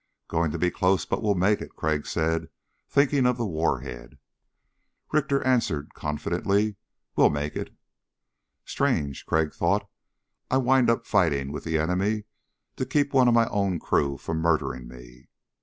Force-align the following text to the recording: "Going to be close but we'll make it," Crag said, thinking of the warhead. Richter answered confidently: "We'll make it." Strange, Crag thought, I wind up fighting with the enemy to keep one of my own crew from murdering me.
"Going 0.27 0.49
to 0.49 0.57
be 0.57 0.71
close 0.71 1.05
but 1.05 1.21
we'll 1.21 1.35
make 1.35 1.61
it," 1.61 1.75
Crag 1.75 2.07
said, 2.07 2.49
thinking 2.89 3.27
of 3.27 3.37
the 3.37 3.45
warhead. 3.45 4.17
Richter 5.13 5.45
answered 5.45 5.93
confidently: 5.93 6.77
"We'll 7.15 7.29
make 7.29 7.55
it." 7.55 7.69
Strange, 8.65 9.27
Crag 9.27 9.53
thought, 9.53 9.87
I 10.49 10.57
wind 10.57 10.89
up 10.89 11.05
fighting 11.05 11.51
with 11.51 11.65
the 11.65 11.77
enemy 11.77 12.23
to 12.77 12.85
keep 12.87 13.13
one 13.13 13.27
of 13.27 13.35
my 13.35 13.45
own 13.49 13.77
crew 13.77 14.17
from 14.17 14.37
murdering 14.37 14.87
me. 14.87 15.27